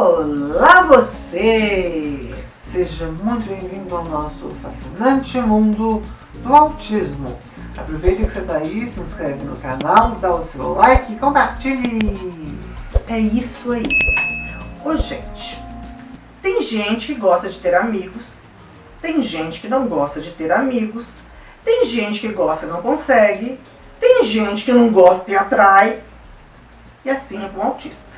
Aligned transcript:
Olá 0.00 0.82
você! 0.82 2.32
Seja 2.60 3.08
muito 3.08 3.48
bem-vindo 3.48 3.96
ao 3.96 4.04
nosso 4.04 4.48
fascinante 4.62 5.40
mundo 5.40 6.00
do 6.34 6.54
autismo. 6.54 7.36
Aproveita 7.76 8.24
que 8.24 8.30
você 8.30 8.38
está 8.38 8.58
aí, 8.58 8.88
se 8.88 9.00
inscreve 9.00 9.42
no 9.42 9.56
canal, 9.56 10.12
dá 10.20 10.36
o 10.36 10.44
seu 10.44 10.74
like 10.74 11.12
e 11.12 11.16
compartilhe! 11.16 11.98
É 13.08 13.18
isso 13.18 13.72
aí. 13.72 13.88
Ô 14.84 14.94
gente, 14.94 15.60
tem 16.40 16.60
gente 16.60 17.12
que 17.12 17.14
gosta 17.18 17.48
de 17.48 17.58
ter 17.58 17.74
amigos, 17.74 18.34
tem 19.02 19.20
gente 19.20 19.60
que 19.60 19.66
não 19.66 19.88
gosta 19.88 20.20
de 20.20 20.30
ter 20.30 20.52
amigos, 20.52 21.12
tem 21.64 21.84
gente 21.84 22.20
que 22.20 22.28
gosta 22.28 22.66
e 22.66 22.68
não 22.68 22.82
consegue, 22.82 23.58
tem 23.98 24.22
gente 24.22 24.64
que 24.64 24.72
não 24.72 24.92
gosta 24.92 25.28
e 25.28 25.34
atrai, 25.34 26.04
e 27.04 27.10
assim 27.10 27.44
é 27.44 27.48
com 27.48 27.58
o 27.58 27.64
autista. 27.64 28.17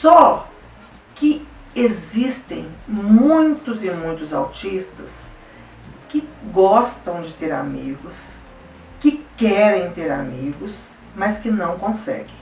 Só 0.00 0.46
que 1.14 1.46
existem 1.76 2.66
muitos 2.88 3.84
e 3.84 3.90
muitos 3.90 4.32
autistas 4.32 5.10
que 6.08 6.26
gostam 6.50 7.20
de 7.20 7.34
ter 7.34 7.52
amigos, 7.52 8.16
que 8.98 9.22
querem 9.36 9.90
ter 9.90 10.10
amigos, 10.10 10.80
mas 11.14 11.38
que 11.38 11.50
não 11.50 11.78
conseguem. 11.78 12.40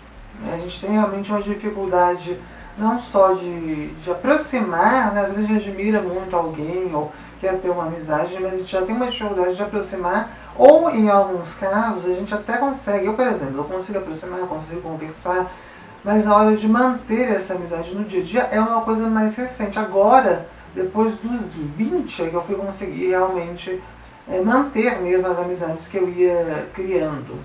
A 0.52 0.56
gente 0.58 0.80
tem 0.80 0.92
realmente 0.92 1.32
uma 1.32 1.42
dificuldade 1.42 2.38
não 2.78 3.00
só 3.00 3.32
de, 3.32 3.88
de 3.88 4.08
aproximar, 4.08 5.12
né? 5.12 5.22
às 5.22 5.34
vezes 5.34 5.44
a 5.44 5.48
gente 5.48 5.68
admira 5.68 6.00
muito 6.00 6.36
alguém 6.36 6.94
ou 6.94 7.12
quer 7.40 7.58
ter 7.58 7.70
uma 7.70 7.86
amizade, 7.86 8.38
mas 8.40 8.54
a 8.54 8.56
gente 8.56 8.70
já 8.70 8.82
tem 8.82 8.94
uma 8.94 9.08
dificuldade 9.08 9.56
de 9.56 9.62
aproximar, 9.62 10.30
ou 10.54 10.88
em 10.90 11.08
alguns 11.08 11.52
casos 11.54 12.04
a 12.04 12.14
gente 12.14 12.32
até 12.32 12.56
consegue, 12.56 13.06
eu 13.06 13.14
por 13.14 13.26
exemplo, 13.26 13.58
eu 13.58 13.64
consigo 13.64 13.98
aproximar, 13.98 14.38
consigo 14.42 14.80
conversar, 14.80 15.50
mas 16.04 16.26
a 16.26 16.36
hora 16.36 16.56
de 16.56 16.68
manter 16.68 17.28
essa 17.28 17.54
amizade 17.54 17.94
no 17.94 18.04
dia 18.04 18.20
a 18.20 18.24
dia 18.24 18.40
é 18.52 18.60
uma 18.60 18.82
coisa 18.82 19.08
mais 19.08 19.34
recente. 19.34 19.78
Agora, 19.78 20.46
depois 20.74 21.14
dos 21.16 21.54
20, 21.54 22.22
é 22.22 22.28
que 22.30 22.34
eu 22.34 22.44
fui 22.44 22.54
conseguir 22.54 23.08
realmente 23.08 23.80
é, 24.28 24.40
manter 24.40 25.00
mesmo 25.00 25.26
as 25.26 25.38
amizades 25.38 25.86
que 25.86 25.96
eu 25.96 26.08
ia 26.08 26.66
criando. 26.74 27.38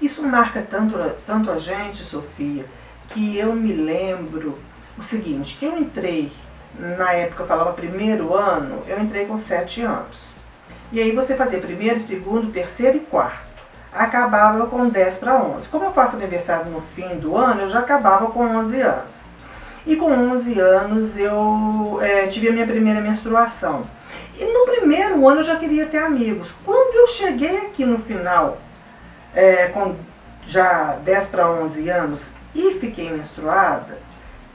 Isso 0.00 0.22
marca 0.22 0.66
tanto, 0.68 0.98
tanto 1.24 1.50
a 1.50 1.58
gente, 1.58 2.02
Sofia, 2.02 2.64
que 3.10 3.38
eu 3.38 3.54
me 3.54 3.72
lembro 3.72 4.58
o 4.98 5.02
seguinte, 5.02 5.56
que 5.58 5.64
eu 5.64 5.78
entrei, 5.78 6.32
na 6.78 7.12
época 7.12 7.44
eu 7.44 7.46
falava 7.46 7.72
primeiro 7.72 8.34
ano, 8.34 8.82
eu 8.88 9.00
entrei 9.00 9.26
com 9.26 9.38
sete 9.38 9.82
anos. 9.82 10.34
E 10.90 11.00
aí 11.00 11.12
você 11.12 11.36
fazia 11.36 11.60
primeiro, 11.60 12.00
segundo, 12.00 12.52
terceiro 12.52 12.96
e 12.96 13.00
quarto 13.00 13.51
acabava 13.94 14.66
com 14.66 14.88
10 14.88 15.14
para 15.16 15.36
11. 15.36 15.68
Como 15.68 15.84
eu 15.84 15.92
faço 15.92 16.16
aniversário 16.16 16.70
no 16.70 16.80
fim 16.80 17.16
do 17.16 17.36
ano, 17.36 17.62
eu 17.62 17.68
já 17.68 17.80
acabava 17.80 18.26
com 18.28 18.44
11 18.44 18.80
anos. 18.80 19.22
E 19.86 19.96
com 19.96 20.12
11 20.12 20.60
anos 20.60 21.16
eu 21.16 21.98
é, 22.00 22.26
tive 22.26 22.48
a 22.48 22.52
minha 22.52 22.66
primeira 22.66 23.00
menstruação. 23.00 23.82
E 24.38 24.44
no 24.44 24.64
primeiro 24.64 25.26
ano 25.28 25.40
eu 25.40 25.44
já 25.44 25.56
queria 25.56 25.86
ter 25.86 25.98
amigos. 25.98 26.52
Quando 26.64 26.96
eu 26.96 27.06
cheguei 27.08 27.58
aqui 27.58 27.84
no 27.84 27.98
final, 27.98 28.58
é, 29.34 29.66
com 29.68 29.94
já 30.44 30.96
10 31.04 31.26
para 31.26 31.50
11 31.50 31.88
anos, 31.88 32.30
e 32.54 32.74
fiquei 32.74 33.10
menstruada, 33.10 33.98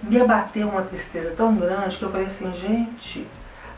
me 0.01 0.19
abateu 0.19 0.67
uma 0.67 0.83
tristeza 0.83 1.33
tão 1.35 1.55
grande 1.55 1.97
que 1.97 2.03
eu 2.03 2.11
falei 2.11 2.27
assim, 2.27 2.53
gente, 2.53 3.27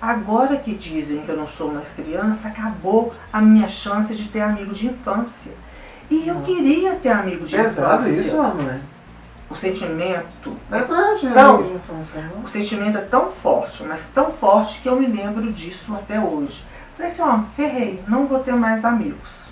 Agora 0.01 0.55
que 0.57 0.73
dizem 0.73 1.21
que 1.21 1.29
eu 1.29 1.35
não 1.37 1.47
sou 1.47 1.73
mais 1.73 1.91
criança, 1.91 2.47
acabou 2.47 3.13
a 3.33 3.41
minha 3.41 3.67
chance 3.67 4.15
de 4.15 4.27
ter 4.29 4.41
amigo 4.41 4.73
de 4.73 4.87
infância. 4.87 5.51
E 6.09 6.27
eu 6.27 6.41
queria 6.41 6.95
ter 6.95 7.09
amigo 7.09 7.45
de 7.45 7.55
Pesado 7.55 8.03
infância. 8.09 8.27
isso, 8.27 8.37
mãe. 8.37 8.79
O 9.49 9.55
sentimento. 9.55 10.55
É 10.71 10.77
verdade, 10.77 11.25
Então, 11.25 11.55
amigo 11.55 11.69
de 11.69 11.75
infância, 11.75 12.21
né? 12.21 12.31
O 12.43 12.47
sentimento 12.47 12.97
é 12.97 13.01
tão 13.01 13.27
forte, 13.29 13.83
mas 13.83 14.07
tão 14.07 14.31
forte 14.31 14.79
que 14.81 14.87
eu 14.87 14.95
me 14.95 15.07
lembro 15.07 15.51
disso 15.51 15.93
até 15.95 16.19
hoje. 16.19 16.63
Falei 16.95 17.11
assim, 17.11 17.21
ó, 17.21 17.39
ferrei, 17.55 18.01
não 18.07 18.25
vou 18.25 18.39
ter 18.39 18.53
mais 18.53 18.85
amigos. 18.85 19.49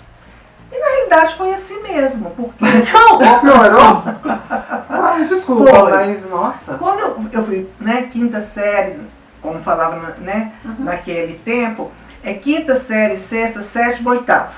E 0.70 0.78
na 0.78 0.86
realidade 0.86 1.34
foi 1.36 1.52
assim 1.54 1.82
mesmo, 1.82 2.30
porque 2.30 2.64
Calma, 2.92 3.38
piorou? 3.40 4.02
Ai, 4.88 5.24
desculpa, 5.26 5.70
Foi. 5.74 5.90
mas 5.90 6.30
nossa. 6.30 6.74
quando 6.74 7.00
eu, 7.00 7.26
eu 7.32 7.44
fui, 7.44 7.68
né, 7.80 8.02
quinta 8.12 8.40
série, 8.40 8.98
como 9.40 9.60
falava, 9.60 10.16
né, 10.18 10.52
naquele 10.78 11.38
tempo, 11.38 11.90
é 12.22 12.34
quinta 12.34 12.74
série, 12.76 13.16
sexta, 13.16 13.62
sétima, 13.62 14.10
oitava. 14.10 14.54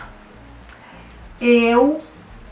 Eu 1.41 2.01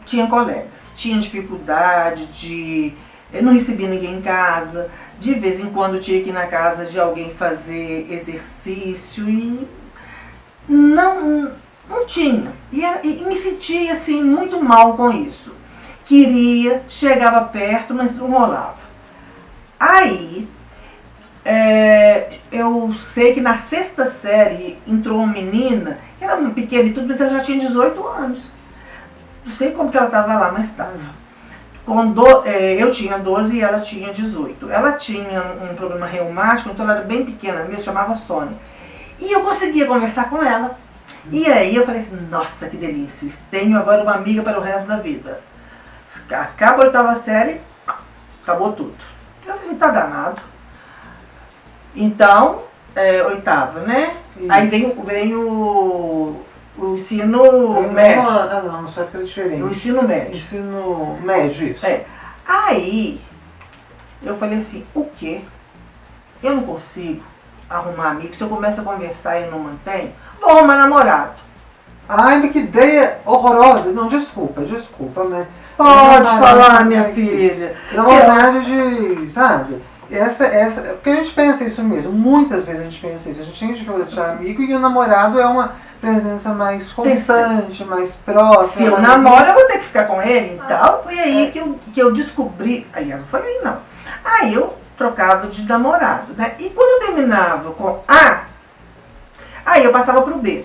tinha 0.04 0.26
colegas, 0.26 0.92
tinha 0.96 1.18
dificuldade 1.18 2.26
de. 2.26 2.92
Eu 3.32 3.42
não 3.42 3.52
recebia 3.52 3.88
ninguém 3.88 4.18
em 4.18 4.22
casa, 4.22 4.90
de 5.18 5.34
vez 5.34 5.60
em 5.60 5.70
quando 5.70 6.00
tinha 6.00 6.22
que 6.22 6.30
ir 6.30 6.32
na 6.32 6.46
casa 6.46 6.86
de 6.86 6.98
alguém 6.98 7.34
fazer 7.34 8.06
exercício 8.10 9.28
e 9.28 9.68
não, 10.66 11.52
não 11.88 12.06
tinha. 12.06 12.52
E, 12.72 12.80
e 12.82 13.24
me 13.26 13.36
sentia 13.36 13.92
assim 13.92 14.22
muito 14.22 14.62
mal 14.62 14.96
com 14.96 15.10
isso. 15.10 15.54
Queria, 16.06 16.82
chegava 16.88 17.42
perto, 17.42 17.92
mas 17.92 18.16
não 18.16 18.30
rolava. 18.30 18.78
Aí 19.78 20.48
é, 21.50 22.40
eu 22.52 22.92
sei 23.14 23.32
que 23.32 23.40
na 23.40 23.56
sexta 23.56 24.04
série 24.04 24.76
entrou 24.86 25.16
uma 25.16 25.32
menina, 25.32 25.96
que 26.18 26.24
era 26.24 26.36
pequena 26.50 26.90
e 26.90 26.92
tudo, 26.92 27.08
mas 27.08 27.18
ela 27.18 27.30
já 27.30 27.40
tinha 27.40 27.58
18 27.58 28.06
anos. 28.06 28.40
Não 29.46 29.52
sei 29.52 29.70
como 29.70 29.90
que 29.90 29.96
ela 29.96 30.08
estava 30.08 30.34
lá, 30.34 30.52
mas 30.52 30.68
estava. 30.68 30.92
É, 32.44 32.74
eu 32.74 32.90
tinha 32.90 33.18
12 33.18 33.56
e 33.56 33.62
ela 33.62 33.80
tinha 33.80 34.12
18. 34.12 34.70
Ela 34.70 34.92
tinha 34.92 35.42
um 35.62 35.74
problema 35.74 36.06
reumático, 36.06 36.68
então 36.68 36.84
ela 36.84 36.98
era 36.98 37.06
bem 37.06 37.24
pequena 37.24 37.64
mesmo, 37.64 37.80
chamava 37.80 38.14
Sônia. 38.14 38.58
E 39.18 39.32
eu 39.32 39.40
conseguia 39.40 39.86
conversar 39.86 40.28
com 40.28 40.42
ela. 40.42 40.78
E 41.32 41.46
aí 41.46 41.74
eu 41.74 41.86
falei 41.86 42.02
assim, 42.02 42.28
nossa, 42.30 42.68
que 42.68 42.76
delícia, 42.76 43.30
tenho 43.50 43.78
agora 43.78 44.02
uma 44.02 44.16
amiga 44.16 44.42
para 44.42 44.58
o 44.58 44.62
resto 44.62 44.86
da 44.86 44.98
vida. 44.98 45.40
Acaba 46.30 46.82
a 46.82 46.86
oitava 46.86 47.14
série, 47.14 47.58
acabou 48.42 48.72
tudo. 48.72 48.94
Eu 49.46 49.54
falei, 49.54 49.76
tá 49.76 49.88
danado. 49.88 50.42
Então, 51.94 52.62
é, 52.94 53.22
oitava, 53.24 53.80
né? 53.80 54.14
Isso. 54.36 54.50
Aí 54.52 54.68
vem, 54.68 54.86
o- 54.86 55.02
vem 55.02 55.34
o, 55.34 56.40
o 56.78 56.94
ensino 56.94 57.82
médio. 57.90 58.22
Não, 58.22 58.62
não, 58.62 58.82
não, 58.82 58.88
só 58.88 59.02
que 59.04 59.16
é 59.16 59.20
diferente. 59.22 59.62
O 59.62 59.70
ensino 59.70 60.02
médio. 60.02 60.32
Ensino 60.32 61.18
médio, 61.22 61.68
isso. 61.68 61.84
É. 61.84 62.04
Aí, 62.46 63.20
eu 64.22 64.36
falei 64.36 64.58
assim, 64.58 64.84
o 64.94 65.04
quê? 65.04 65.40
Eu 66.42 66.54
não 66.56 66.62
consigo 66.62 67.22
arrumar 67.68 68.10
amigo. 68.10 68.34
Se 68.34 68.42
eu 68.42 68.48
começo 68.48 68.80
a 68.80 68.84
conversar 68.84 69.38
e 69.40 69.44
eu 69.44 69.50
não 69.50 69.58
mantenho, 69.58 70.12
vou 70.40 70.50
arrumar 70.50 70.76
namorado. 70.76 71.32
Ai, 72.08 72.38
mas 72.40 72.52
que 72.52 72.60
ideia 72.60 73.18
horrorosa. 73.26 73.92
Não, 73.92 74.08
desculpa, 74.08 74.62
desculpa, 74.62 75.24
mas. 75.24 75.46
Pode 75.76 76.26
falar, 76.40 76.84
minha 76.86 77.08
não, 77.08 77.12
filha. 77.12 77.76
Dá 77.92 78.02
vontade 78.02 78.64
de, 78.64 79.30
sabe? 79.32 79.76
Essa, 80.10 80.46
essa, 80.46 80.80
porque 80.94 81.10
a 81.10 81.16
gente 81.16 81.32
pensa 81.32 81.64
isso 81.64 81.82
mesmo, 81.82 82.10
muitas 82.10 82.64
vezes 82.64 82.80
a 82.80 82.84
gente 82.84 83.00
pensa 83.00 83.28
isso. 83.28 83.40
A 83.42 83.44
gente 83.44 83.60
tem 83.60 83.74
dificuldade 83.74 84.14
de 84.14 84.20
amigo 84.20 84.62
e 84.62 84.74
o 84.74 84.78
namorado 84.78 85.38
é 85.38 85.46
uma 85.46 85.74
presença 86.00 86.50
mais 86.50 86.90
constante, 86.92 87.84
mais 87.84 88.14
próxima. 88.14 88.66
Se 88.66 88.84
eu 88.84 89.00
namoro, 89.00 89.44
eu 89.44 89.54
vou 89.54 89.66
ter 89.66 89.78
que 89.78 89.84
ficar 89.84 90.04
com 90.04 90.22
ele 90.22 90.54
e 90.54 90.68
tal. 90.68 91.02
Foi 91.02 91.18
aí 91.18 91.50
que, 91.52 91.58
eu, 91.58 91.78
que 91.92 92.00
eu 92.00 92.12
descobri. 92.12 92.86
Aliás, 92.92 93.20
não 93.20 93.28
foi 93.28 93.40
aí 93.42 93.60
não. 93.62 93.78
Aí 94.24 94.54
eu 94.54 94.74
trocava 94.96 95.46
de 95.46 95.62
namorado, 95.66 96.32
né? 96.34 96.54
E 96.58 96.70
quando 96.70 97.02
eu 97.02 97.06
terminava 97.06 97.70
com 97.72 98.00
A, 98.08 98.44
aí 99.64 99.84
eu 99.84 99.92
passava 99.92 100.22
pro 100.22 100.38
B. 100.38 100.64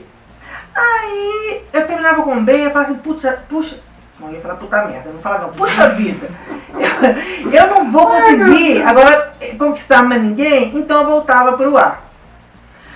Aí 0.74 1.64
eu 1.74 1.86
terminava 1.86 2.24
com 2.24 2.44
B 2.44 2.58
e 2.58 2.64
eu 2.64 2.72
falava 2.72 2.92
assim, 2.92 3.00
puxa, 3.00 3.44
puxa. 3.50 3.78
Não 4.24 4.30
eu 4.30 4.36
ia 4.36 4.42
falar 4.42 4.56
puta 4.56 4.86
merda, 4.86 5.10
eu 5.10 5.14
não 5.14 5.20
falava 5.20 5.48
não, 5.48 5.54
puxa 5.54 5.90
vida. 5.90 6.30
Eu, 6.74 7.52
eu 7.52 7.68
não 7.68 7.92
vou 7.92 8.08
conseguir 8.08 8.82
agora 8.84 9.34
eh, 9.42 9.54
conquistar 9.56 10.02
mais 10.02 10.22
ninguém, 10.22 10.72
então 10.78 11.02
eu 11.02 11.08
voltava 11.08 11.58
pro 11.58 11.78
A. 11.78 11.98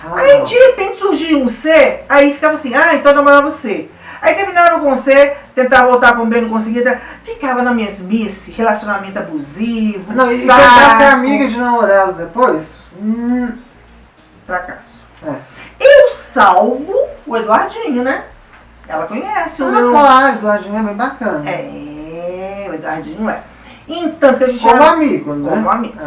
Ah, 0.02 0.14
Aí 0.16 0.38
não. 0.38 0.44
de 0.44 0.54
repente 0.54 0.98
surgia 0.98 1.36
um 1.36 1.48
C, 1.48 2.00
aí 2.08 2.32
ficava 2.32 2.54
assim, 2.54 2.74
ah, 2.74 2.94
então 2.94 3.12
eu 3.12 3.16
namorava 3.16 3.48
o 3.48 3.50
C. 3.50 3.90
Aí 4.22 4.34
terminava 4.34 4.80
com 4.80 4.96
C, 4.96 5.36
tentava 5.54 5.88
voltar 5.88 6.16
com 6.16 6.26
B, 6.26 6.40
não 6.40 6.48
conseguia, 6.48 6.82
tá? 6.82 6.98
ficava 7.22 7.62
na 7.62 7.72
mesmice, 7.72 8.50
relacionamento 8.50 9.18
abusivo, 9.18 10.12
Não, 10.12 10.32
e 10.32 10.46
saco, 10.46 10.60
tentar 10.60 10.96
ser 10.96 11.04
amiga 11.04 11.46
de 11.46 11.56
namorado 11.58 12.12
depois? 12.14 12.62
Hum, 13.00 13.52
fracasso. 14.46 14.80
é. 15.26 15.34
Eu 15.78 16.10
salvo 16.10 16.94
o 17.26 17.36
Eduardinho, 17.36 18.02
né? 18.02 18.24
Ela 18.88 19.06
conhece 19.06 19.62
o 19.62 19.66
Ah, 19.66 19.70
meu... 19.70 19.90
claro, 19.90 20.36
Eduardinho 20.38 20.78
é 20.78 20.82
bem 20.82 20.94
bacana. 20.94 21.50
É, 21.50 22.66
o 22.70 22.74
Eduardinho 22.74 23.28
é. 23.28 23.42
Então, 23.86 24.34
que 24.34 24.44
a 24.44 24.46
gente 24.48 24.60
Como 24.62 24.74
era- 24.76 24.90
amigo, 24.92 25.34
né? 25.34 25.50
Como 25.50 25.70
amigo. 25.70 25.98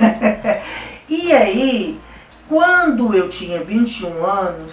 É. 0.00 0.62
E 1.08 1.30
aí, 1.30 2.00
quando 2.48 3.14
eu 3.14 3.28
tinha 3.28 3.62
21 3.62 4.24
anos, 4.24 4.72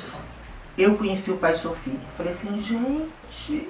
eu 0.78 0.96
conheci 0.96 1.30
o 1.32 1.36
pai 1.38 1.54
Sofia. 1.54 1.94
Falei 2.16 2.32
assim, 2.32 2.56
gente, 2.62 3.68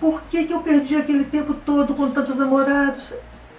por 0.00 0.22
que, 0.30 0.44
que 0.44 0.52
eu 0.54 0.60
perdi 0.60 0.96
aquele 0.96 1.24
tempo 1.24 1.52
todo 1.52 1.92
com 1.94 2.08
tantos 2.10 2.38
namorados? 2.38 3.12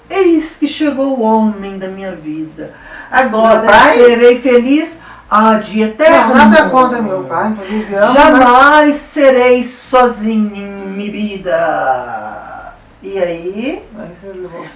Eis 0.10 0.58
que 0.58 0.66
chegou 0.68 1.20
o 1.20 1.22
homem 1.22 1.78
da 1.78 1.88
minha 1.88 2.16
vida. 2.16 2.74
Agora 3.12 3.68
serei 3.94 4.40
feliz 4.40 4.98
a 5.30 5.56
de 5.56 5.82
eterno. 5.82 6.30
Não, 6.30 6.36
nada 6.36 6.70
contra 6.70 7.02
meu 7.02 7.24
pai, 7.24 7.50
inclusive 7.50 7.96
amo, 7.96 8.06
mas- 8.06 8.14
Jamais 8.14 8.96
serei 8.98 9.64
sozinho 9.64 10.56
em 10.56 10.88
minha 10.88 11.12
vida. 11.12 12.74
E 13.02 13.18
aí, 13.18 13.84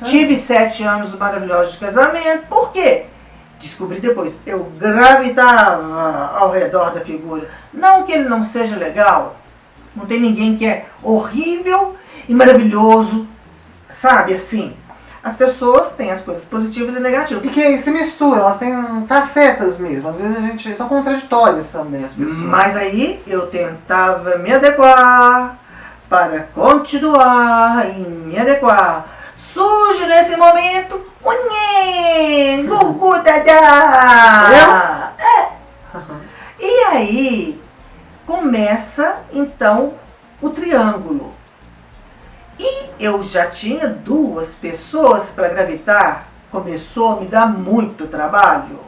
tive 0.03 0.37
sete 0.37 0.83
anos 0.83 1.13
maravilhosos 1.15 1.73
de 1.73 1.79
casamento. 1.79 2.47
Por 2.47 2.71
quê? 2.71 3.05
Descobri 3.59 3.99
depois. 3.99 4.37
Eu 4.45 4.71
gravitava 4.77 6.31
ao 6.37 6.51
redor 6.51 6.91
da 6.93 7.01
figura. 7.01 7.49
Não 7.73 8.03
que 8.03 8.11
ele 8.11 8.29
não 8.29 8.41
seja 8.43 8.75
legal. 8.75 9.35
Não 9.95 10.05
tem 10.05 10.19
ninguém 10.19 10.55
que 10.57 10.65
é 10.65 10.85
horrível 11.01 11.95
e 12.27 12.33
maravilhoso. 12.33 13.27
Sabe 13.89 14.33
assim? 14.33 14.73
As 15.23 15.35
pessoas 15.35 15.91
têm 15.93 16.11
as 16.11 16.21
coisas 16.21 16.43
positivas 16.43 16.95
e 16.95 16.99
negativas. 16.99 17.45
E 17.45 17.49
que 17.49 17.81
se 17.81 17.89
misturam, 17.89 18.39
elas 18.39 18.57
têm 18.57 19.05
facetas 19.07 19.77
mesmo. 19.77 20.09
Às 20.09 20.15
vezes 20.17 20.37
a 20.37 20.41
gente. 20.41 20.75
são 20.75 20.89
contraditórias 20.89 21.71
também 21.71 22.03
as 22.03 22.11
pessoas. 22.11 22.37
Mas 22.37 22.75
aí 22.75 23.23
eu 23.25 23.47
tentava 23.47 24.37
me 24.37 24.51
adequar 24.51 25.57
para 26.09 26.47
continuar 26.53 27.89
e 27.89 28.01
me 28.01 28.37
adequar. 28.37 29.05
Surge 29.37 30.05
nesse 30.05 30.35
momento 30.35 31.01
Nhen, 31.23 32.65
Gugu 32.65 33.19
Dadá. 33.23 35.13
É. 35.17 35.47
E 36.59 36.83
aí 36.91 37.61
começa 38.25 39.17
então 39.31 39.93
o 40.41 40.49
triângulo. 40.49 41.33
E 42.63 42.85
eu 42.97 43.21
já 43.21 43.47
tinha 43.47 43.89
duas 43.89 44.55
pessoas 44.55 45.29
para 45.29 45.49
gravitar, 45.49 46.29
começou 46.49 47.11
a 47.11 47.19
me 47.19 47.27
dar 47.27 47.45
muito 47.45 48.07
trabalho. 48.07 48.79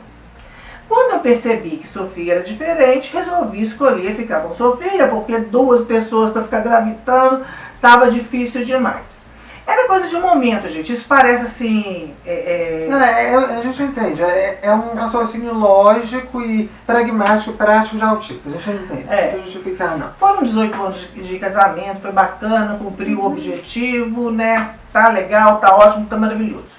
Quando 0.88 1.12
eu 1.12 1.20
percebi 1.20 1.72
que 1.72 1.88
Sofia 1.88 2.36
era 2.36 2.44
diferente, 2.44 3.12
resolvi 3.12 3.62
escolher 3.62 4.16
ficar 4.16 4.42
com 4.42 4.56
Sofia, 4.56 5.10
porque 5.10 5.38
duas 5.40 5.86
pessoas 5.86 6.30
para 6.30 6.44
ficar 6.44 6.62
gravitando 6.62 7.46
estava 7.76 8.10
difícil 8.10 8.64
demais. 8.64 9.25
Era 9.68 9.88
coisa 9.88 10.08
de 10.08 10.16
momento, 10.18 10.70
gente. 10.70 10.94
Isso 10.94 11.06
parece 11.08 11.44
assim. 11.44 12.14
é, 12.26 12.84
é, 12.84 12.88
Não, 12.88 13.02
é, 13.02 13.34
é- 13.34 13.36
a 13.36 13.62
gente 13.62 13.82
entende. 13.82 14.22
É, 14.22 14.60
é 14.62 14.72
um 14.72 14.94
raciocínio 14.94 15.54
lógico 15.54 16.42
e 16.42 16.70
pragmático 16.86 17.50
e 17.52 17.54
prático 17.54 17.98
de 17.98 18.04
autista. 18.04 18.50
A 18.50 18.52
gente 18.54 18.84
entende. 18.84 19.06
É. 19.10 19.34
Não 19.36 19.44
justificar, 19.44 19.98
não. 19.98 20.12
Foram 20.18 20.44
18 20.44 20.82
anos 20.82 21.10
de, 21.14 21.24
de 21.24 21.40
casamento, 21.40 22.00
foi 22.00 22.12
bacana, 22.12 22.78
cumpriu 22.78 23.20
o 23.22 23.26
objetivo, 23.26 24.30
né? 24.30 24.76
Tá 24.94 25.10
legal, 25.10 25.58
tá 25.58 25.76
ótimo, 25.76 26.06
tá 26.06 26.16
maravilhoso. 26.16 26.76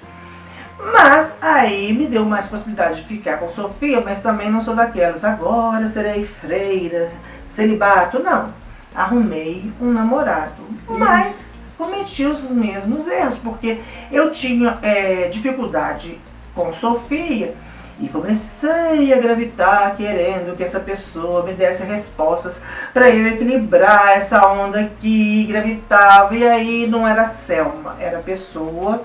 Mas 0.93 1.33
aí 1.41 1.91
me 1.91 2.05
deu 2.07 2.23
mais 2.23 2.47
possibilidade 2.47 3.01
de 3.01 3.07
ficar 3.07 3.37
com 3.37 3.49
Sofia, 3.49 3.99
mas 3.99 4.21
também 4.21 4.49
não 4.49 4.61
sou 4.61 4.75
daquelas. 4.75 5.25
Agora 5.25 5.87
serei 5.87 6.25
freira, 6.25 7.11
celibato. 7.47 8.19
Não. 8.19 8.53
Arrumei 8.95 9.71
um 9.81 9.91
namorado. 9.91 10.53
Mas 10.87 11.53
cometi 11.77 12.25
os 12.25 12.49
mesmos 12.49 13.07
erros, 13.07 13.37
porque 13.43 13.79
eu 14.11 14.31
tinha 14.31 14.79
é, 14.81 15.27
dificuldade 15.27 16.19
com 16.55 16.73
Sofia 16.73 17.55
e 17.99 18.07
comecei 18.09 19.11
a 19.11 19.17
gravitar 19.19 19.95
querendo 19.95 20.55
que 20.55 20.63
essa 20.63 20.79
pessoa 20.79 21.43
me 21.43 21.53
desse 21.53 21.83
respostas 21.83 22.61
para 22.93 23.09
eu 23.09 23.27
equilibrar 23.27 24.09
essa 24.09 24.47
onda 24.47 24.91
que 25.01 25.45
gravitava. 25.45 26.35
E 26.35 26.47
aí 26.47 26.87
não 26.87 27.07
era 27.07 27.29
Selma, 27.29 27.95
era 27.99 28.19
pessoa. 28.19 29.03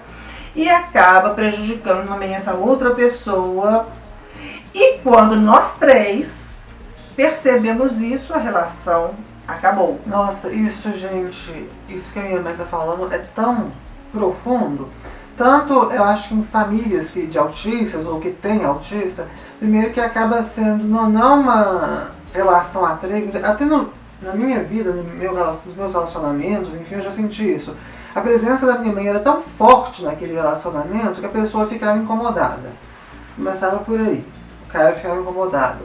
E 0.55 0.69
acaba 0.69 1.31
prejudicando 1.31 2.07
também 2.07 2.35
essa 2.35 2.53
outra 2.53 2.91
pessoa. 2.91 3.87
E 4.75 4.99
quando 4.99 5.37
nós 5.37 5.75
três 5.79 6.61
percebemos 7.17 7.99
isso, 7.99 8.35
a 8.35 8.39
relação 8.39 9.15
acabou. 9.47 10.01
Nossa, 10.07 10.51
isso, 10.51 10.91
gente, 10.93 11.69
isso 11.89 12.11
que 12.13 12.19
a 12.19 12.23
minha 12.23 12.41
mãe 12.41 12.55
tá 12.55 12.65
falando 12.65 13.13
é 13.13 13.19
tão 13.19 13.71
profundo. 14.13 14.89
Tanto, 15.37 15.91
eu 15.91 16.05
acho 16.05 16.29
que 16.29 16.35
em 16.35 16.45
famílias 16.45 17.11
que, 17.11 17.27
de 17.27 17.39
autistas 17.39 18.07
ou 18.07 18.21
que 18.21 18.31
tem 18.31 18.65
autista, 18.65 19.27
primeiro 19.59 19.93
que 19.93 20.01
acaba 20.01 20.43
sendo 20.43 20.85
não, 20.85 21.09
não 21.09 21.41
uma 21.41 22.11
relação 22.33 22.85
atrega, 22.85 23.47
até 23.47 23.65
no, 23.65 23.91
na 24.21 24.35
minha 24.35 24.63
vida, 24.63 24.93
no 24.93 25.03
meu, 25.03 25.35
nos 25.35 25.77
meus 25.77 25.93
relacionamentos, 25.93 26.75
enfim, 26.75 26.97
eu 26.97 27.03
já 27.03 27.11
senti 27.11 27.57
isso. 27.57 27.75
A 28.15 28.21
presença 28.21 28.67
da 28.67 28.79
minha 28.79 28.93
mãe 28.95 29.09
era 29.09 29.21
tão 29.21 29.41
forte 29.41 30.05
naquele 30.05 30.35
relacionamento 30.35 31.21
que 31.21 31.27
a 31.27 31.31
pessoa 31.31 31.67
ficava 31.67 31.97
incomodada. 31.97 32.71
Começava 33.35 33.79
por 33.79 33.99
aí. 33.99 34.23
O 34.69 34.71
cara 34.71 34.95
ficava 34.95 35.19
incomodado. 35.19 35.81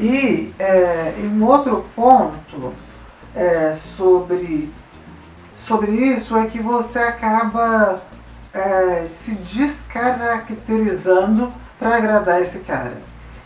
E 0.00 0.52
é, 0.58 1.14
em 1.18 1.40
outro 1.42 1.84
ponto 1.96 2.72
é, 3.34 3.72
sobre, 3.74 4.72
sobre 5.56 5.90
isso 5.90 6.36
é 6.36 6.46
que 6.46 6.60
você 6.60 7.00
acaba 7.00 8.00
é, 8.54 9.08
se 9.10 9.32
descaracterizando 9.32 11.52
para 11.78 11.96
agradar 11.96 12.40
esse 12.42 12.60
cara. 12.60 12.96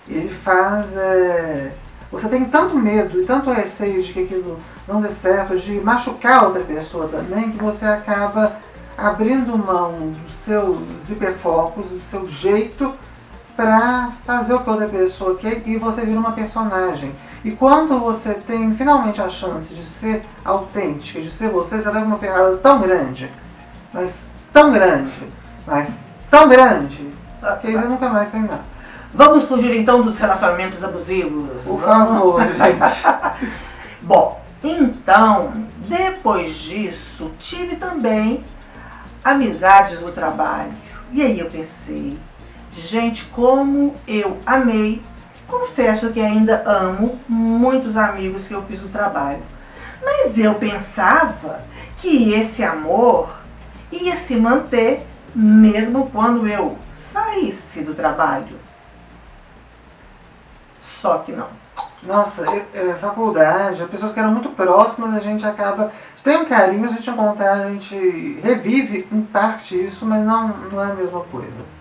Ele 0.09 0.29
faz. 0.29 0.95
é, 0.97 1.73
você 2.11 2.29
tem 2.29 2.45
tanto 2.45 2.77
medo 2.77 3.23
e 3.23 3.25
tanto 3.25 3.51
receio 3.51 4.03
de 4.03 4.13
que 4.13 4.25
aquilo 4.25 4.59
não 4.87 5.01
dê 5.01 5.09
certo, 5.09 5.59
de 5.59 5.81
machucar 5.81 6.45
outra 6.45 6.63
pessoa 6.63 7.09
também, 7.09 7.53
que 7.53 7.63
você 7.63 7.87
acaba 7.87 8.59
abrindo 8.99 9.57
mão 9.57 10.11
dos 10.11 10.35
seus 10.45 11.09
hiperfocos, 11.09 11.87
do 11.87 12.03
seu 12.11 12.29
jeito 12.29 12.93
para 13.57 14.13
fazer 14.25 14.55
o 14.55 14.61
que 14.61 14.71
outra 14.71 14.89
pessoa 14.89 15.37
quer 15.37 15.63
e 15.67 15.77
você 15.77 16.05
vira 16.05 16.19
uma 16.19 16.33
personagem. 16.33 17.15
E 17.45 17.51
quando 17.51 17.99
você 17.99 18.35
tem 18.35 18.75
finalmente 18.75 19.21
a 19.21 19.29
chance 19.29 19.73
de 19.75 19.85
ser 19.85 20.25
autêntica, 20.45 21.21
de 21.21 21.31
ser 21.31 21.49
você, 21.49 21.79
você 21.79 21.91
leva 21.91 22.07
uma 22.07 22.19
ferrada 22.19 22.57
tão 22.59 22.81
grande, 22.81 23.31
mas 23.93 24.31
tão 24.53 24.71
grande, 24.73 25.13
mas 25.67 26.05
tão 26.31 26.49
grande, 26.49 27.11
que 27.61 27.73
você 27.73 27.89
nunca 27.89 28.09
mais 28.09 28.31
tem 28.31 28.43
nada. 28.43 28.73
Vamos 29.15 29.45
fugir 29.45 29.77
então 29.77 30.01
dos 30.03 30.17
relacionamentos 30.19 30.83
abusivos. 30.83 31.65
Por 31.65 31.83
favor, 31.83 32.41
gente. 32.41 33.51
Bom, 34.01 34.41
então, 34.63 35.53
depois 35.87 36.55
disso, 36.55 37.33
tive 37.39 37.77
também 37.77 38.43
amizades 39.23 40.01
no 40.01 40.13
trabalho. 40.13 40.73
E 41.13 41.23
aí 41.23 41.39
eu 41.39 41.47
pensei, 41.51 42.19
gente, 42.73 43.25
como 43.27 43.95
eu 44.07 44.39
amei. 44.47 45.03
Confesso 45.47 46.11
que 46.11 46.21
ainda 46.21 46.63
amo 46.67 47.19
muitos 47.29 47.97
amigos 47.97 48.47
que 48.47 48.55
eu 48.55 48.63
fiz 48.63 48.81
no 48.81 48.89
trabalho. 48.89 49.43
Mas 50.03 50.37
eu 50.39 50.55
pensava 50.55 51.61
que 51.99 52.33
esse 52.33 52.65
amor 52.65 53.39
ia 53.91 54.17
se 54.17 54.35
manter 54.37 55.07
mesmo 55.35 56.11
quando 56.11 56.49
eu 56.49 56.77
saísse 56.95 57.83
do 57.83 57.95
trabalho. 57.95 58.57
Só 60.79 61.19
que 61.19 61.33
não. 61.33 61.49
Nossa, 62.03 62.43
eu- 62.43 62.91
é, 62.91 62.95
faculdade, 62.95 63.83
as 63.83 63.91
pessoas 63.91 64.13
que 64.13 64.19
eram 64.19 64.33
muito 64.33 64.49
próximas, 64.51 65.15
a 65.15 65.21
gente 65.21 65.47
acaba. 65.47 65.93
Tem 66.25 66.37
um 66.37 66.45
carinho, 66.47 66.87
a 66.89 66.93
gente 66.93 67.09
encontrar, 67.09 67.53
a 67.53 67.71
gente 67.71 68.41
revive 68.43 69.07
em 69.13 69.23
parte 69.23 69.77
isso, 69.77 70.05
mas 70.05 70.25
não, 70.25 70.49
não 70.49 70.83
é 70.83 70.91
a 70.91 70.95
mesma 70.95 71.21
coisa. 71.21 71.72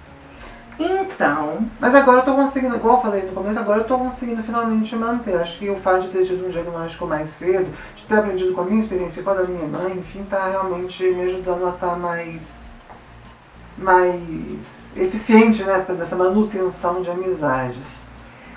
Então, 0.84 1.60
Mas 1.80 1.94
agora 1.94 2.20
eu 2.20 2.24
tô 2.24 2.34
conseguindo, 2.34 2.76
igual 2.76 2.96
eu 2.96 3.02
falei 3.02 3.22
no 3.22 3.34
começo, 3.34 3.60
agora 3.60 3.82
eu 3.82 3.84
tô 3.86 3.98
conseguindo 3.98 4.42
finalmente 4.42 4.96
manter. 4.96 5.36
Acho 5.36 5.60
que 5.60 5.70
o 5.70 5.76
fato 5.76 6.04
de 6.04 6.10
ter 6.10 6.26
tido 6.26 6.48
um 6.48 6.50
diagnóstico 6.50 7.06
mais 7.06 7.30
cedo, 7.32 7.70
de 7.96 8.04
ter 8.04 8.16
aprendido 8.16 8.54
com 8.54 8.62
a 8.62 8.66
minha 8.66 8.82
experiência, 8.82 9.22
com 9.22 9.30
a 9.30 9.34
da 9.36 9.44
minha 9.44 9.68
mãe, 9.68 9.94
enfim, 9.98 10.24
tá 10.30 10.48
realmente 10.48 11.04
me 11.04 11.22
ajudando 11.22 11.68
a 11.68 11.70
estar 11.70 11.96
mais. 11.96 12.42
mais 13.78 14.20
eficiente, 14.96 15.64
né? 15.64 15.86
Nessa 15.90 16.16
manutenção 16.16 17.02
de 17.02 17.10
amizades. 17.10 17.78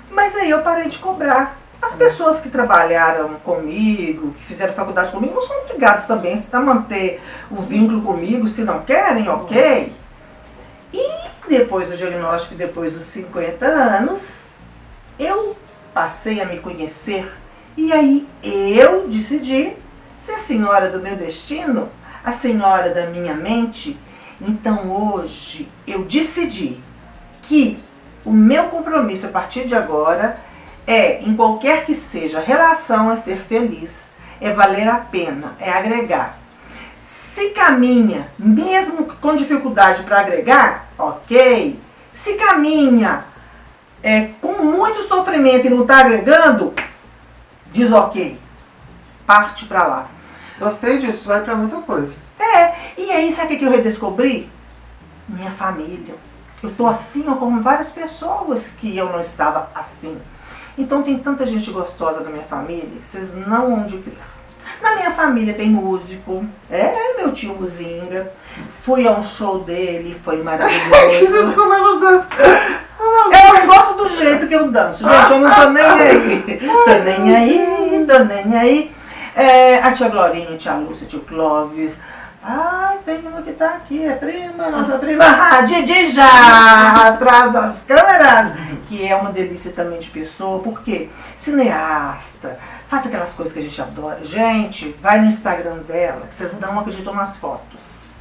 mas 0.09 0.35
aí 0.35 0.49
eu 0.49 0.61
parei 0.61 0.87
de 0.87 0.97
cobrar. 0.97 1.57
As 1.81 1.93
pessoas 1.93 2.39
que 2.39 2.49
trabalharam 2.49 3.35
comigo, 3.43 4.31
que 4.31 4.45
fizeram 4.45 4.73
faculdade 4.73 5.11
comigo, 5.11 5.35
não 5.35 5.41
são 5.41 5.61
obrigadas 5.61 6.07
também 6.07 6.41
a 6.51 6.59
manter 6.59 7.21
o 7.51 7.61
vínculo 7.61 8.01
comigo 8.01 8.47
se 8.47 8.63
não 8.63 8.79
querem, 8.79 9.29
ok? 9.29 9.93
Depois 11.47 11.89
do 11.89 11.95
diagnóstico, 11.95 12.55
depois 12.55 12.93
dos 12.93 13.03
50 13.03 13.65
anos, 13.65 14.25
eu 15.19 15.55
passei 15.93 16.41
a 16.41 16.45
me 16.45 16.59
conhecer 16.59 17.31
e 17.77 17.91
aí 17.93 18.27
eu 18.43 19.07
decidi 19.07 19.73
ser 20.17 20.33
a 20.33 20.39
senhora 20.39 20.89
do 20.89 20.99
meu 20.99 21.15
destino, 21.15 21.89
a 22.23 22.31
senhora 22.31 22.93
da 22.93 23.07
minha 23.07 23.33
mente. 23.33 23.97
Então 24.41 24.89
hoje 24.91 25.69
eu 25.85 26.03
decidi 26.03 26.79
que 27.43 27.77
o 28.25 28.31
meu 28.31 28.65
compromisso 28.65 29.27
a 29.27 29.29
partir 29.29 29.65
de 29.65 29.75
agora 29.75 30.37
é, 30.87 31.21
em 31.21 31.35
qualquer 31.35 31.85
que 31.85 31.93
seja 31.93 32.39
a 32.39 32.43
relação, 32.43 33.11
é 33.11 33.15
ser 33.15 33.41
feliz, 33.41 34.09
é 34.41 34.51
valer 34.51 34.87
a 34.87 34.97
pena, 34.97 35.55
é 35.59 35.71
agregar. 35.71 36.39
Se 37.35 37.49
caminha, 37.49 38.29
mesmo 38.39 39.03
com 39.19 39.35
dificuldade 39.35 40.03
para 40.03 40.21
agregar, 40.21 40.87
ok. 40.97 41.77
Se 42.13 42.35
caminha 42.35 43.25
é, 44.01 44.29
com 44.39 44.63
muito 44.63 45.01
sofrimento 45.01 45.67
e 45.67 45.69
não 45.69 45.81
está 45.81 45.97
agregando, 45.97 46.73
diz 47.73 47.91
ok. 47.91 48.39
Parte 49.27 49.65
para 49.65 49.85
lá. 49.85 50.07
Gostei 50.57 50.97
disso, 50.97 51.27
vai 51.27 51.43
para 51.43 51.57
muita 51.57 51.75
coisa. 51.81 52.13
É, 52.39 52.73
e 52.97 53.11
aí 53.11 53.35
sabe 53.35 53.55
o 53.55 53.59
que 53.59 53.65
eu 53.65 53.71
redescobri? 53.71 54.49
Minha 55.27 55.51
família. 55.51 56.15
Eu 56.63 56.73
tô 56.73 56.87
assim 56.87 57.23
como 57.23 57.61
várias 57.61 57.91
pessoas 57.91 58.63
que 58.79 58.95
eu 58.95 59.11
não 59.11 59.19
estava 59.19 59.69
assim. 59.75 60.17
Então 60.77 61.03
tem 61.03 61.19
tanta 61.19 61.45
gente 61.45 61.69
gostosa 61.69 62.21
da 62.21 62.29
minha 62.29 62.45
família 62.45 63.03
vocês 63.03 63.33
não 63.45 63.75
vão 63.75 63.85
de 63.85 63.97
crer. 63.97 64.34
Na 64.81 64.95
minha 64.95 65.11
família 65.11 65.53
tem 65.53 65.69
músico, 65.69 66.45
é 66.69 67.15
meu 67.17 67.31
tio 67.31 67.55
Muzinga. 67.55 68.31
Fui 68.81 69.07
a 69.07 69.11
um 69.11 69.23
show 69.23 69.59
dele, 69.59 70.19
foi 70.23 70.41
maravilhoso. 70.41 71.55
Eu 72.97 73.53
não 73.53 73.67
gosto 73.67 73.93
do 73.95 74.09
jeito 74.09 74.47
que 74.47 74.55
eu 74.55 74.71
danço, 74.71 75.03
gente, 75.03 75.31
eu 75.31 75.39
não 75.39 75.53
tô 75.53 75.69
nem 75.69 75.83
aí. 75.83 76.59
Tô 76.85 76.93
nem 77.03 77.35
aí, 77.35 78.05
tô 78.07 78.23
nem 78.23 78.57
aí. 78.57 78.91
É, 79.35 79.75
a 79.75 79.91
tia 79.91 80.07
Glorinha, 80.07 80.57
tia 80.57 80.73
Lúcia, 80.75 81.05
tio 81.05 81.19
Clóvis, 81.19 81.99
Ai, 82.47 82.99
tem 83.03 83.25
uma 83.25 83.41
que 83.41 83.53
tá 83.53 83.69
aqui, 83.69 84.05
é 84.05 84.13
prima, 84.13 84.69
nossa 84.69 84.99
prima 84.99 85.23
ah, 85.25 85.61
Didi 85.61 86.11
já, 86.11 87.07
atrás 87.07 87.51
das 87.51 87.81
câmeras, 87.81 88.53
que 88.87 89.03
é 89.03 89.15
uma 89.15 89.31
delícia 89.31 89.71
também 89.71 89.97
de 89.97 90.11
pessoa, 90.11 90.61
porque 90.61 91.09
cineasta, 91.39 92.59
faz 92.87 93.07
aquelas 93.07 93.33
coisas 93.33 93.51
que 93.51 93.57
a 93.57 93.63
gente 93.63 93.81
adora. 93.81 94.23
Gente, 94.23 94.95
vai 95.01 95.19
no 95.21 95.25
Instagram 95.25 95.77
dela, 95.87 96.27
que 96.27 96.35
vocês 96.35 96.51
não 96.59 96.79
acreditam 96.79 97.15
nas 97.15 97.35
fotos. 97.35 98.11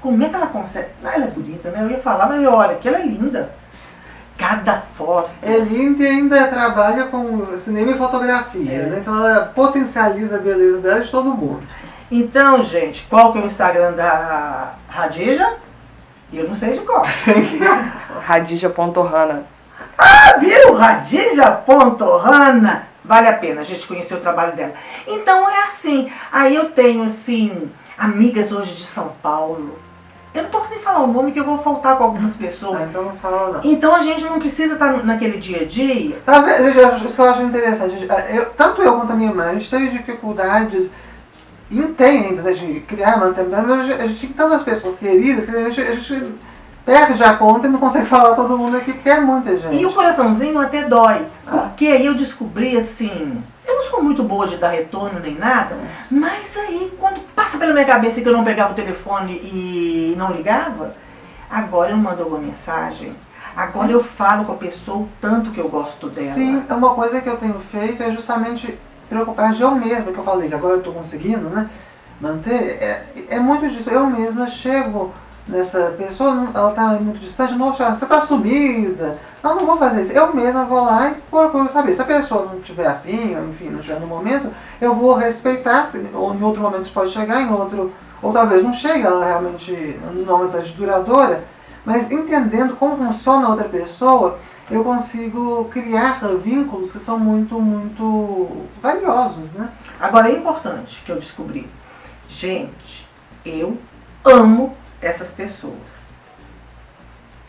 Como 0.00 0.22
é 0.22 0.28
que 0.28 0.36
ela 0.36 0.46
consegue? 0.46 0.90
Ah, 1.02 1.14
ela 1.16 1.24
é 1.24 1.30
bonita, 1.30 1.70
né? 1.70 1.82
Eu 1.82 1.90
ia 1.90 1.98
falar, 1.98 2.28
mas 2.28 2.46
olha, 2.46 2.76
que 2.76 2.86
ela 2.86 2.98
é 2.98 3.04
linda. 3.04 3.50
Cada 4.38 4.78
foto. 4.78 5.30
É 5.42 5.58
linda 5.58 6.04
e 6.04 6.06
ainda 6.06 6.46
trabalha 6.46 7.06
com 7.06 7.58
cinema 7.58 7.90
e 7.90 7.98
fotografia, 7.98 8.72
é. 8.72 8.86
né? 8.86 8.98
Então 9.00 9.16
ela 9.16 9.46
potencializa 9.46 10.36
a 10.36 10.38
beleza 10.38 10.78
dela 10.78 11.00
de 11.00 11.10
todo 11.10 11.34
mundo. 11.34 11.62
Então, 12.16 12.62
gente, 12.62 13.04
qual 13.10 13.32
que 13.32 13.40
é 13.40 13.42
o 13.42 13.46
Instagram 13.46 13.94
da 13.94 14.74
Radija? 14.88 15.54
Eu 16.32 16.46
não 16.46 16.54
sei 16.54 16.74
de 16.74 16.78
qual. 16.78 17.02
Radija.rana. 18.22 19.44
Ah, 19.98 20.36
viu? 20.38 20.74
Radija.rana. 20.74 22.86
Vale 23.04 23.26
a 23.26 23.32
pena 23.32 23.62
a 23.62 23.64
gente 23.64 23.84
conhecer 23.84 24.14
o 24.14 24.20
trabalho 24.20 24.54
dela. 24.54 24.74
Então 25.08 25.50
é 25.50 25.64
assim. 25.64 26.08
Aí 26.30 26.54
eu 26.54 26.70
tenho, 26.70 27.02
assim, 27.02 27.68
amigas 27.98 28.52
hoje 28.52 28.76
de 28.76 28.84
São 28.84 29.08
Paulo. 29.20 29.76
Eu 30.32 30.44
não 30.44 30.50
posso 30.50 30.70
nem 30.70 30.78
falar 30.78 31.00
o 31.00 31.08
nome 31.08 31.32
que 31.32 31.40
eu 31.40 31.44
vou 31.44 31.58
faltar 31.58 31.96
com 31.96 32.04
algumas 32.04 32.36
pessoas. 32.36 32.84
Ah, 32.84 32.86
então 32.86 33.06
não 33.06 33.16
fala 33.16 33.54
não. 33.54 33.60
Então 33.64 33.92
a 33.92 34.00
gente 34.00 34.22
não 34.22 34.38
precisa 34.38 34.74
estar 34.74 35.04
naquele 35.04 35.38
dia 35.38 35.62
a 35.62 35.64
dia. 35.64 36.16
Tá 36.24 36.38
vendo? 36.38 36.68
Isso 36.68 36.78
eu 37.20 37.28
acho 37.28 37.42
interessante. 37.42 38.06
Eu, 38.30 38.50
tanto 38.50 38.80
eu 38.82 38.98
quanto 38.98 39.12
a 39.12 39.16
minha 39.16 39.34
mãe, 39.34 39.48
a 39.48 39.54
gente 39.54 39.68
teve 39.68 39.88
dificuldades 39.88 40.88
e 41.70 41.74
não 41.74 41.94
tem 41.94 42.26
ainda, 42.26 42.42
né, 42.42 42.52
de 42.52 42.80
criar, 42.80 43.18
manter, 43.18 43.46
a 43.52 44.06
gente 44.06 44.20
tem 44.20 44.30
tantas 44.30 44.62
pessoas 44.62 44.98
queridas 44.98 45.44
que 45.44 45.50
a 45.50 45.70
gente, 45.70 45.80
a 45.80 45.94
gente 45.94 46.34
perde 46.84 47.22
a 47.24 47.34
conta 47.34 47.66
e 47.66 47.70
não 47.70 47.78
consegue 47.78 48.06
falar 48.06 48.34
todo 48.34 48.58
mundo 48.58 48.76
aqui, 48.76 48.92
porque 48.92 49.08
é 49.08 49.20
muita 49.20 49.56
gente. 49.56 49.76
E 49.76 49.86
o 49.86 49.92
coraçãozinho 49.92 50.58
até 50.58 50.82
dói, 50.82 51.26
ah. 51.46 51.58
porque 51.58 51.86
aí 51.86 52.04
eu 52.04 52.14
descobri 52.14 52.76
assim, 52.76 53.42
eu 53.66 53.76
não 53.76 53.82
sou 53.84 54.02
muito 54.02 54.22
boa 54.22 54.46
de 54.46 54.56
dar 54.56 54.68
retorno 54.68 55.18
nem 55.20 55.34
nada, 55.34 55.76
mas 56.10 56.56
aí 56.56 56.92
quando 57.00 57.20
passa 57.34 57.56
pela 57.56 57.72
minha 57.72 57.86
cabeça 57.86 58.20
que 58.20 58.28
eu 58.28 58.32
não 58.32 58.44
pegava 58.44 58.72
o 58.72 58.76
telefone 58.76 59.32
e 59.32 60.14
não 60.16 60.32
ligava, 60.32 60.94
agora 61.50 61.90
eu 61.90 61.96
mando 61.96 62.22
alguma 62.22 62.40
mensagem. 62.40 63.14
Agora 63.56 63.92
eu 63.92 64.02
falo 64.02 64.44
com 64.44 64.52
a 64.52 64.56
pessoa 64.56 64.98
o 64.98 65.08
tanto 65.20 65.52
que 65.52 65.60
eu 65.60 65.68
gosto 65.68 66.08
dela. 66.08 66.34
Sim, 66.34 66.64
é 66.68 66.74
uma 66.74 66.92
coisa 66.92 67.20
que 67.20 67.28
eu 67.28 67.36
tenho 67.36 67.60
feito 67.70 68.02
é 68.02 68.10
justamente 68.10 68.76
preocupar 69.14 69.52
de 69.52 69.62
eu 69.62 69.70
mesma, 69.76 70.12
que 70.12 70.18
eu 70.18 70.24
falei 70.24 70.48
que 70.48 70.54
agora 70.54 70.74
eu 70.74 70.78
estou 70.78 70.92
conseguindo, 70.92 71.48
né? 71.48 71.70
Manter, 72.20 72.78
é, 72.80 73.06
é 73.30 73.38
muito 73.38 73.68
disso. 73.68 73.88
Eu 73.90 74.06
mesma 74.06 74.48
chego 74.48 75.12
nessa 75.46 75.94
pessoa, 75.96 76.50
ela 76.52 76.70
está 76.70 76.88
muito 76.88 77.20
distante, 77.20 77.54
não, 77.54 77.72
você 77.72 77.82
está 77.82 78.26
sumida. 78.26 79.18
Não, 79.42 79.56
não 79.56 79.66
vou 79.66 79.76
fazer 79.76 80.02
isso. 80.02 80.12
Eu 80.12 80.34
mesma 80.34 80.64
vou 80.64 80.84
lá 80.84 81.10
e 81.10 81.14
procuro 81.30 81.70
saber. 81.72 81.94
Se 81.94 82.02
a 82.02 82.04
pessoa 82.04 82.48
não 82.52 82.60
tiver 82.60 82.86
afim, 82.86 83.36
enfim, 83.50 83.70
não 83.70 83.78
estiver 83.78 84.00
no 84.00 84.06
momento, 84.06 84.48
eu 84.80 84.94
vou 84.94 85.14
respeitar, 85.14 85.90
ou 86.12 86.34
em 86.34 86.42
outro 86.42 86.62
momento 86.62 86.92
pode 86.92 87.10
chegar, 87.10 87.40
em 87.40 87.52
outro, 87.52 87.92
ou 88.20 88.32
talvez 88.32 88.62
não 88.64 88.72
chegue, 88.72 89.06
ela 89.06 89.24
realmente 89.24 90.00
não 90.02 90.22
é 90.22 90.36
uma 90.36 90.44
mensagem 90.44 90.74
duradoura, 90.76 91.44
mas 91.84 92.10
entendendo 92.10 92.76
como 92.76 92.96
funciona 92.96 93.46
a 93.46 93.50
outra 93.50 93.68
pessoa, 93.68 94.38
eu 94.70 94.82
consigo 94.82 95.66
criar 95.66 96.20
vínculos 96.42 96.92
que 96.92 96.98
são 96.98 97.18
muito, 97.18 97.60
muito 97.60 98.66
valiosos, 98.80 99.52
né? 99.52 99.68
Agora 100.00 100.30
é 100.30 100.32
importante 100.32 101.02
que 101.04 101.12
eu 101.12 101.16
descobri, 101.16 101.68
gente, 102.28 103.06
eu 103.44 103.78
amo 104.24 104.74
essas 105.02 105.28
pessoas, 105.28 105.74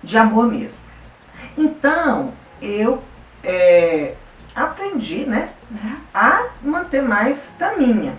de 0.04 0.18
amor 0.18 0.48
mesmo. 0.48 0.78
Então 1.58 2.34
eu 2.62 3.02
é, 3.44 4.16
aprendi, 4.54 5.26
né, 5.26 5.50
a 6.14 6.48
manter 6.62 7.02
mais 7.02 7.40
da 7.58 7.76
minha. 7.78 8.14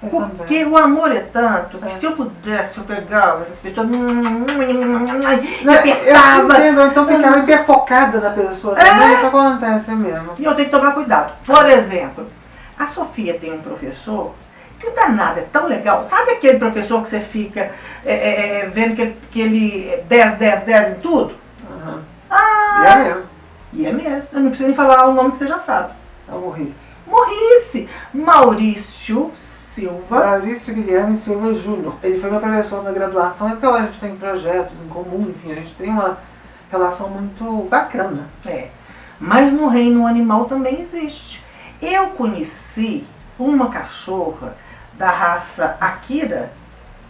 Porque 0.00 0.64
o 0.64 0.76
amor 0.76 1.10
é 1.10 1.20
tanto 1.20 1.78
que 1.78 1.88
é. 1.88 1.96
se 1.96 2.06
eu 2.06 2.12
pudesse, 2.12 2.78
eu 2.78 2.84
pegava 2.84 3.42
essas 3.42 3.58
pessoas 3.58 3.88
e 3.90 5.68
apertava. 5.68 6.40
Eu 6.40 6.60
entendo, 6.60 6.82
então 6.82 7.06
ficava 7.06 7.38
hiperfocada 7.40 8.20
na 8.20 8.30
pessoa 8.30 8.76
também, 8.76 9.08
é. 9.08 9.14
isso 9.14 9.26
acontece 9.26 9.90
mesmo. 9.90 10.34
E 10.38 10.44
eu 10.44 10.54
tenho 10.54 10.68
que 10.68 10.76
tomar 10.76 10.92
cuidado. 10.92 11.32
Por 11.44 11.68
exemplo, 11.68 12.28
a 12.78 12.86
Sofia 12.86 13.34
tem 13.34 13.52
um 13.52 13.60
professor 13.60 14.34
que 14.78 14.86
o 14.86 14.94
danado 14.94 15.40
é 15.40 15.44
tão 15.52 15.66
legal. 15.66 16.04
Sabe 16.04 16.30
aquele 16.30 16.60
professor 16.60 17.02
que 17.02 17.08
você 17.08 17.18
fica 17.18 17.72
é, 18.06 18.14
é, 18.14 18.60
é 18.60 18.66
vendo 18.66 18.94
que, 18.94 19.16
que 19.32 19.40
ele 19.40 20.00
10, 20.08 20.34
10, 20.34 20.60
10 20.60 20.88
em 20.90 21.00
tudo? 21.00 21.34
Uhum. 21.68 22.00
Ah, 22.30 22.82
e 22.82 22.86
é 22.86 22.96
mesmo. 22.96 23.22
E 23.72 23.86
é 23.86 23.92
mesmo. 23.92 24.28
Eu 24.32 24.40
não 24.40 24.48
preciso 24.50 24.68
nem 24.68 24.76
falar 24.76 25.08
o 25.08 25.12
nome 25.12 25.32
que 25.32 25.38
você 25.38 25.46
já 25.48 25.58
sabe. 25.58 25.92
É 26.30 26.32
o 26.32 26.38
Morrice. 26.38 26.88
Morrice. 27.04 27.88
Maurício 28.14 29.32
Silva. 29.78 30.26
Maurício 30.26 30.74
Guilherme 30.74 31.14
Silva 31.14 31.54
Júnior. 31.54 31.94
Ele 32.02 32.20
foi 32.20 32.30
meu 32.30 32.40
professor 32.40 32.82
na 32.82 32.90
graduação, 32.90 33.50
então 33.50 33.74
a 33.74 33.82
gente 33.82 34.00
tem 34.00 34.16
projetos 34.16 34.80
em 34.82 34.88
comum, 34.88 35.30
enfim, 35.30 35.52
a 35.52 35.54
gente 35.54 35.74
tem 35.74 35.90
uma 35.90 36.18
relação 36.70 37.08
muito 37.08 37.68
bacana. 37.68 38.26
É. 38.44 38.68
Mas 39.20 39.52
no 39.52 39.68
reino 39.68 40.06
animal 40.06 40.46
também 40.46 40.80
existe. 40.80 41.44
Eu 41.80 42.08
conheci 42.08 43.04
uma 43.38 43.68
cachorra 43.70 44.56
da 44.94 45.10
raça 45.10 45.76
Akira, 45.80 46.50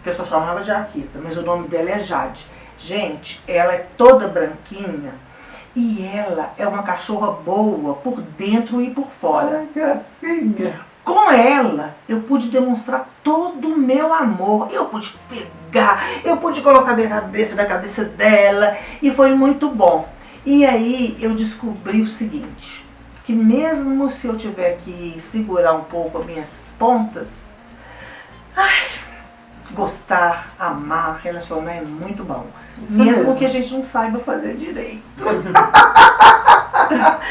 que 0.03 0.09
eu 0.09 0.13
só 0.13 0.23
chamava 0.23 0.61
de 0.61 0.71
Akita, 0.71 1.19
mas 1.23 1.35
o 1.37 1.41
nome 1.41 1.67
dela 1.67 1.89
é 1.89 1.99
Jade. 1.99 2.45
Gente, 2.77 3.41
ela 3.47 3.73
é 3.73 3.87
toda 3.97 4.27
branquinha 4.27 5.13
e 5.75 6.03
ela 6.05 6.53
é 6.57 6.67
uma 6.67 6.83
cachorra 6.83 7.31
boa 7.31 7.95
por 7.95 8.21
dentro 8.21 8.79
e 8.79 8.91
por 8.91 9.07
fora. 9.07 9.59
Ai, 9.59 9.67
gracinha! 9.73 10.88
Com 11.09 11.31
ela, 11.31 11.95
eu 12.07 12.19
pude 12.19 12.49
demonstrar 12.49 13.09
todo 13.23 13.67
o 13.67 13.75
meu 13.75 14.13
amor. 14.13 14.67
Eu 14.71 14.85
pude 14.85 15.17
pegar, 15.27 16.03
eu 16.23 16.37
pude 16.37 16.61
colocar 16.61 16.95
minha 16.95 17.09
cabeça 17.09 17.55
na 17.55 17.65
cabeça 17.65 18.05
dela 18.05 18.77
e 19.01 19.09
foi 19.09 19.33
muito 19.33 19.69
bom. 19.69 20.07
E 20.45 20.63
aí 20.63 21.17
eu 21.19 21.33
descobri 21.33 22.03
o 22.03 22.07
seguinte, 22.07 22.85
que 23.25 23.33
mesmo 23.33 24.11
se 24.11 24.27
eu 24.27 24.37
tiver 24.37 24.77
que 24.85 25.19
segurar 25.31 25.73
um 25.73 25.83
pouco 25.83 26.19
as 26.19 26.27
minhas 26.27 26.47
pontas, 26.77 27.27
ai, 28.55 28.85
gostar, 29.71 30.49
amar, 30.59 31.21
relacionar 31.23 31.73
é 31.73 31.81
muito 31.81 32.23
bom. 32.23 32.45
Isso 32.83 32.93
mesmo, 32.93 33.15
mesmo 33.15 33.35
que 33.35 33.45
a 33.45 33.49
gente 33.49 33.73
não 33.73 33.81
saiba 33.81 34.19
fazer 34.19 34.55
direito. 34.57 35.01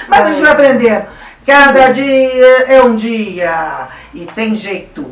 Mas 0.08 0.26
a 0.26 0.30
gente 0.30 0.42
vai 0.42 0.50
aprender. 0.50 1.06
Cada 1.48 1.88
dia 1.92 2.64
é 2.66 2.82
um 2.82 2.94
dia 2.94 3.88
e 4.12 4.26
tem 4.26 4.54
jeito. 4.54 5.06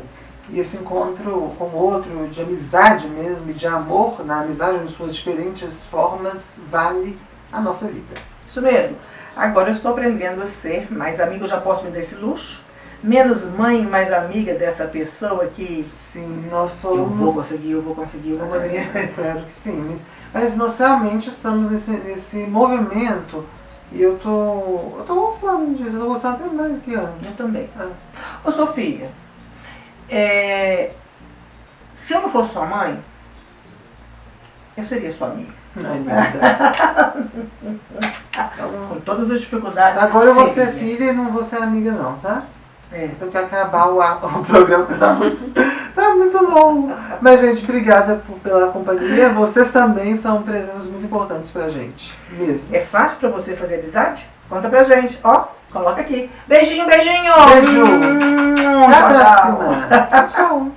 E 0.51 0.61
esse 0.61 0.77
encontro 0.77 1.51
com 1.59 1.65
o 1.65 1.75
outro, 1.75 2.29
de 2.29 2.43
amizade 2.43 3.09
mesmo, 3.09 3.51
e 3.51 3.55
de 3.55 3.67
amor 3.67 4.23
na 4.23 4.43
amizade, 4.43 4.85
em 4.85 4.89
suas 4.89 5.17
diferentes 5.17 5.83
formas, 5.85 6.45
vale 6.71 7.19
a 7.51 7.59
nossa 7.59 7.87
vida. 7.87 8.21
Isso 8.47 8.61
mesmo. 8.61 8.99
Agora 9.35 9.71
eu 9.71 9.73
estou 9.73 9.93
aprendendo 9.93 10.43
a 10.43 10.47
ser 10.47 10.93
mais 10.93 11.21
amigo, 11.21 11.45
eu 11.45 11.49
já 11.49 11.59
posso 11.59 11.87
me 11.87 11.91
dar 11.91 12.01
esse 12.01 12.15
luxo. 12.17 12.63
Menos 13.03 13.43
mãe, 13.43 13.81
mais 13.81 14.13
amiga 14.13 14.53
dessa 14.53 14.85
pessoa 14.85 15.47
que. 15.47 15.89
Sim, 16.13 16.49
nós 16.51 16.73
somos. 16.73 16.99
Eu 16.99 17.07
vou 17.07 17.33
conseguir, 17.33 17.71
eu 17.71 17.81
vou 17.81 17.95
conseguir, 17.95 18.33
eu 18.33 18.39
vou 18.41 18.49
conseguir. 18.49 18.91
É, 18.95 19.05
espero 19.05 19.41
que 19.41 19.55
sim. 19.55 19.99
Mas 20.35 20.55
nós 20.55 20.79
realmente 20.79 21.31
estamos 21.31 21.71
nesse, 21.71 21.93
nesse 21.93 22.37
movimento 22.41 23.43
e 23.93 24.03
eu 24.03 24.19
tô. 24.19 24.99
Eu 24.99 25.05
tô 25.07 25.15
gostando 25.15 25.75
disso, 25.75 25.97
eu 25.97 26.01
tô 26.01 26.07
gostando 26.09 26.37
até 26.37 26.55
mais 26.55 26.83
que. 26.83 26.93
Eu 26.93 27.09
também. 27.37 27.69
Ah. 27.79 27.89
Ô 28.45 28.51
Sofia, 28.51 29.11
é, 30.09 30.91
Se 32.03 32.15
eu 32.15 32.23
não 32.23 32.29
fosse 32.29 32.53
sua 32.53 32.67
mãe, 32.67 32.99
eu 34.77 34.85
seria 34.85 35.11
sua 35.11 35.29
amiga. 35.29 35.53
Ai, 35.85 35.99
linda. 35.99 36.17
Com 38.89 39.01
todas 39.01 39.31
as 39.31 39.41
dificuldades. 39.41 40.01
Agora 40.01 40.27
eu 40.27 40.35
vou 40.35 40.53
ser 40.53 40.73
filha 40.75 41.05
e 41.05 41.13
não 41.13 41.31
vou 41.31 41.45
ser 41.45 41.57
amiga 41.57 41.93
não, 41.93 42.19
tá? 42.19 42.45
É. 42.93 43.11
Eu 43.21 43.31
quero 43.31 43.47
acabar 43.47 43.89
o, 43.89 44.01
o 44.01 44.45
programa, 44.45 44.87
tá 44.99 45.15
muito, 45.15 45.39
tá 45.97 46.15
muito 46.15 46.39
longo. 46.39 46.93
Mas, 47.21 47.41
gente, 47.41 47.65
obrigada 47.65 48.23
por- 48.27 48.39
pela 48.39 48.69
companhia. 48.69 49.31
Vocês 49.31 49.73
também 49.73 50.17
são 50.17 50.43
presenças 50.43 50.85
muito 50.85 51.05
importantes 51.07 51.51
pra 51.51 51.69
gente. 51.69 52.15
Mesmo. 52.31 52.69
É 52.73 52.81
fácil 52.81 53.17
pra 53.19 53.31
você 53.31 53.57
fazer 53.57 53.81
amizade? 53.81 54.25
Conta 54.49 54.69
pra 54.69 54.85
gente. 54.85 55.19
Ó, 55.25 55.47
coloca 55.73 56.01
aqui. 56.01 56.31
Beijinho, 56.47 56.87
beijinho. 56.87 57.33
Beijo. 57.51 57.85
Hum, 57.85 58.85
Até 58.85 58.95
a 58.95 59.09
próxima. 59.09 60.29
Tchau. 60.35 60.69